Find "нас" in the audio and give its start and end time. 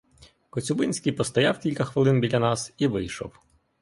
2.39-2.73